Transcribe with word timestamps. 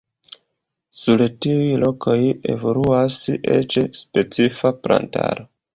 Sur 0.99 1.21
tiuj 1.47 1.67
lokoj 1.85 2.17
evoluas 2.55 3.21
eĉ 3.61 3.79
specifa 4.03 4.77
plantaro. 4.87 5.53